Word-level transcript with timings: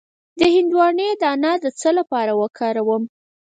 د 0.39 0.41
هندواڼې 0.55 1.07
دانه 1.21 1.51
د 1.63 1.65
څه 1.79 1.89
لپاره 1.99 2.31
وکاروم؟ 2.41 3.03